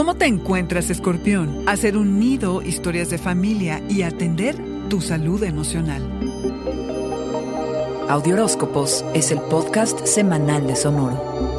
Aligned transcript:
¿Cómo 0.00 0.14
te 0.14 0.24
encuentras, 0.24 0.88
escorpión? 0.88 1.68
Hacer 1.68 1.94
un 1.98 2.18
nido, 2.18 2.62
historias 2.62 3.10
de 3.10 3.18
familia 3.18 3.82
y 3.86 4.00
atender 4.00 4.56
tu 4.88 5.02
salud 5.02 5.42
emocional. 5.44 6.02
Audioróscopos 8.08 9.04
es 9.12 9.30
el 9.30 9.42
podcast 9.42 10.06
semanal 10.06 10.66
de 10.66 10.74
Sonoro. 10.74 11.49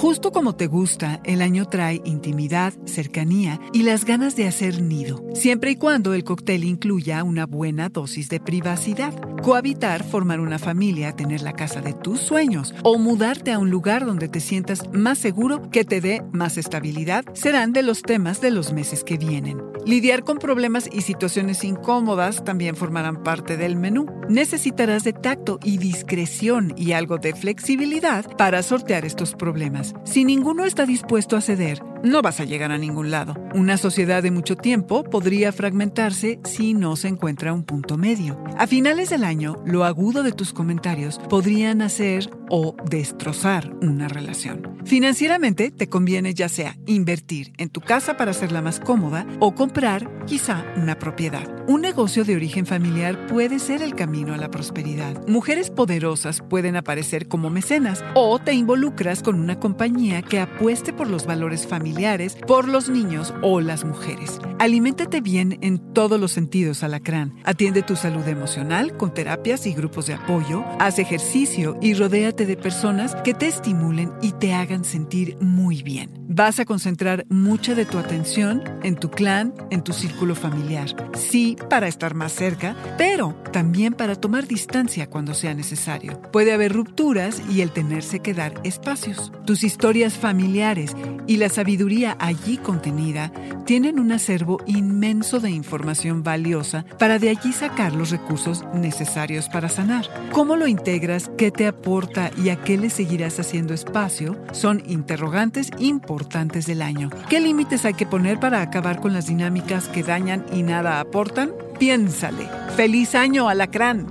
Justo 0.00 0.32
como 0.32 0.54
te 0.54 0.66
gusta, 0.66 1.20
el 1.24 1.42
año 1.42 1.66
trae 1.66 2.00
intimidad, 2.06 2.72
cercanía 2.86 3.60
y 3.74 3.82
las 3.82 4.06
ganas 4.06 4.34
de 4.34 4.48
hacer 4.48 4.80
nido, 4.80 5.22
siempre 5.34 5.72
y 5.72 5.76
cuando 5.76 6.14
el 6.14 6.24
cóctel 6.24 6.64
incluya 6.64 7.22
una 7.22 7.44
buena 7.44 7.90
dosis 7.90 8.30
de 8.30 8.40
privacidad. 8.40 9.12
Cohabitar, 9.42 10.02
formar 10.02 10.40
una 10.40 10.58
familia, 10.58 11.12
tener 11.12 11.42
la 11.42 11.52
casa 11.52 11.82
de 11.82 11.92
tus 11.92 12.18
sueños 12.18 12.74
o 12.82 12.96
mudarte 12.96 13.52
a 13.52 13.58
un 13.58 13.68
lugar 13.68 14.06
donde 14.06 14.30
te 14.30 14.40
sientas 14.40 14.90
más 14.90 15.18
seguro 15.18 15.70
que 15.70 15.84
te 15.84 16.00
dé 16.00 16.22
más 16.32 16.56
estabilidad 16.56 17.26
serán 17.34 17.74
de 17.74 17.82
los 17.82 18.00
temas 18.00 18.40
de 18.40 18.52
los 18.52 18.72
meses 18.72 19.04
que 19.04 19.18
vienen. 19.18 19.69
Lidiar 19.86 20.24
con 20.24 20.38
problemas 20.38 20.88
y 20.92 21.00
situaciones 21.02 21.64
incómodas 21.64 22.44
también 22.44 22.76
formarán 22.76 23.22
parte 23.22 23.56
del 23.56 23.76
menú. 23.76 24.06
Necesitarás 24.28 25.04
de 25.04 25.12
tacto 25.12 25.58
y 25.64 25.78
discreción 25.78 26.74
y 26.76 26.92
algo 26.92 27.18
de 27.18 27.34
flexibilidad 27.34 28.36
para 28.36 28.62
sortear 28.62 29.04
estos 29.04 29.34
problemas. 29.34 29.94
Si 30.04 30.24
ninguno 30.24 30.64
está 30.64 30.86
dispuesto 30.86 31.36
a 31.36 31.40
ceder, 31.40 31.82
no 32.02 32.22
vas 32.22 32.40
a 32.40 32.44
llegar 32.44 32.72
a 32.72 32.78
ningún 32.78 33.10
lado. 33.10 33.34
Una 33.54 33.76
sociedad 33.76 34.22
de 34.22 34.30
mucho 34.30 34.56
tiempo 34.56 35.02
podría 35.02 35.52
fragmentarse 35.52 36.40
si 36.44 36.74
no 36.74 36.96
se 36.96 37.08
encuentra 37.08 37.52
un 37.52 37.64
punto 37.64 37.96
medio. 37.96 38.42
A 38.58 38.66
finales 38.66 39.10
del 39.10 39.24
año, 39.24 39.56
lo 39.64 39.84
agudo 39.84 40.22
de 40.22 40.32
tus 40.32 40.52
comentarios 40.52 41.18
podrían 41.28 41.82
hacer 41.82 42.30
o 42.48 42.76
destrozar 42.88 43.74
una 43.80 44.08
relación. 44.08 44.69
Financieramente, 44.84 45.70
te 45.70 45.88
conviene 45.88 46.34
ya 46.34 46.48
sea 46.48 46.76
invertir 46.86 47.52
en 47.58 47.68
tu 47.68 47.80
casa 47.80 48.16
para 48.16 48.30
hacerla 48.30 48.62
más 48.62 48.80
cómoda 48.80 49.26
o 49.38 49.54
comprar 49.54 50.24
quizá 50.26 50.64
una 50.76 50.98
propiedad. 50.98 51.48
Un 51.66 51.82
negocio 51.82 52.24
de 52.24 52.34
origen 52.34 52.66
familiar 52.66 53.26
puede 53.26 53.58
ser 53.58 53.82
el 53.82 53.94
camino 53.94 54.34
a 54.34 54.36
la 54.36 54.50
prosperidad. 54.50 55.26
Mujeres 55.28 55.70
poderosas 55.70 56.40
pueden 56.40 56.76
aparecer 56.76 57.28
como 57.28 57.50
mecenas 57.50 58.04
o 58.14 58.38
te 58.38 58.52
involucras 58.52 59.22
con 59.22 59.38
una 59.38 59.60
compañía 59.60 60.22
que 60.22 60.40
apueste 60.40 60.92
por 60.92 61.08
los 61.08 61.26
valores 61.26 61.66
familiares, 61.66 62.36
por 62.46 62.66
los 62.66 62.88
niños 62.88 63.34
o 63.42 63.60
las 63.60 63.84
mujeres. 63.84 64.40
Aliméntate 64.58 65.20
bien 65.20 65.58
en 65.60 65.78
todos 65.92 66.20
los 66.20 66.32
sentidos, 66.32 66.82
alacrán. 66.82 67.34
Atiende 67.44 67.82
tu 67.82 67.96
salud 67.96 68.26
emocional 68.26 68.96
con 68.96 69.14
terapias 69.14 69.66
y 69.66 69.72
grupos 69.72 70.06
de 70.06 70.14
apoyo, 70.14 70.64
haz 70.78 70.98
ejercicio 70.98 71.76
y 71.80 71.94
rodéate 71.94 72.46
de 72.46 72.56
personas 72.56 73.14
que 73.16 73.34
te 73.34 73.46
estimulen 73.46 74.12
y 74.22 74.32
te 74.32 74.52
hagan 74.52 74.69
sentir 74.84 75.36
muy 75.40 75.82
bien. 75.82 76.10
Vas 76.28 76.60
a 76.60 76.64
concentrar 76.64 77.26
mucha 77.28 77.74
de 77.74 77.84
tu 77.84 77.98
atención 77.98 78.62
en 78.82 78.96
tu 78.96 79.10
clan, 79.10 79.52
en 79.70 79.82
tu 79.82 79.92
círculo 79.92 80.34
familiar. 80.34 80.88
Sí, 81.14 81.56
para 81.68 81.88
estar 81.88 82.14
más 82.14 82.32
cerca, 82.32 82.76
pero 82.96 83.34
también 83.52 83.94
para 83.94 84.14
tomar 84.14 84.46
distancia 84.46 85.10
cuando 85.10 85.34
sea 85.34 85.54
necesario. 85.54 86.20
Puede 86.32 86.52
haber 86.52 86.72
rupturas 86.72 87.42
y 87.50 87.62
el 87.62 87.72
tenerse 87.72 88.20
que 88.20 88.32
dar 88.32 88.54
espacios. 88.62 89.32
Tus 89.44 89.64
historias 89.64 90.14
familiares 90.14 90.94
y 91.30 91.36
la 91.36 91.48
sabiduría 91.48 92.16
allí 92.18 92.56
contenida 92.56 93.30
tienen 93.64 94.00
un 94.00 94.10
acervo 94.10 94.58
inmenso 94.66 95.38
de 95.38 95.52
información 95.52 96.24
valiosa 96.24 96.84
para 96.98 97.20
de 97.20 97.28
allí 97.28 97.52
sacar 97.52 97.92
los 97.92 98.10
recursos 98.10 98.64
necesarios 98.74 99.48
para 99.48 99.68
sanar. 99.68 100.08
¿Cómo 100.32 100.56
lo 100.56 100.66
integras? 100.66 101.30
¿Qué 101.38 101.52
te 101.52 101.68
aporta 101.68 102.32
y 102.36 102.48
a 102.48 102.56
qué 102.56 102.76
le 102.76 102.90
seguirás 102.90 103.38
haciendo 103.38 103.74
espacio? 103.74 104.44
Son 104.50 104.82
interrogantes 104.88 105.70
importantes 105.78 106.66
del 106.66 106.82
año. 106.82 107.10
¿Qué 107.28 107.38
límites 107.38 107.84
hay 107.84 107.94
que 107.94 108.06
poner 108.06 108.40
para 108.40 108.60
acabar 108.60 109.00
con 109.00 109.12
las 109.12 109.28
dinámicas 109.28 109.86
que 109.86 110.02
dañan 110.02 110.44
y 110.52 110.64
nada 110.64 110.98
aportan? 110.98 111.52
Piénsale. 111.78 112.48
¡Feliz 112.74 113.14
año, 113.14 113.48
alacrán! 113.48 114.08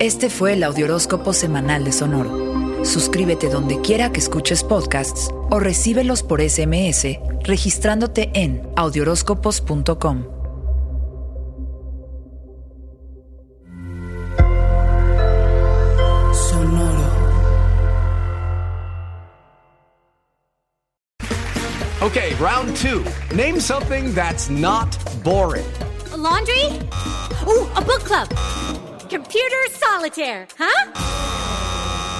Este 0.00 0.30
fue 0.30 0.54
el 0.54 0.64
Audioróscopo 0.64 1.32
Semanal 1.32 1.84
de 1.84 1.92
Sonoro. 1.92 2.45
Suscríbete 2.84 3.48
donde 3.48 3.80
quiera 3.80 4.12
que 4.12 4.20
escuches 4.20 4.62
podcasts 4.62 5.30
o 5.50 5.58
recíbelos 5.58 6.22
por 6.22 6.40
SMS 6.40 7.18
registrándote 7.44 8.30
en 8.34 8.62
audioróscopos.com. 8.76 10.36
Okay, 22.06 22.34
round 22.36 22.76
two. 22.76 23.04
Name 23.34 23.58
something 23.58 24.14
that's 24.14 24.48
not 24.48 24.96
boring. 25.24 25.66
A 26.12 26.16
laundry? 26.16 26.66
Ooh, 27.48 27.66
a 27.74 27.82
book 27.82 28.04
club. 28.04 28.28
Computer 29.10 29.68
solitaire, 29.70 30.46
huh? 30.56 31.25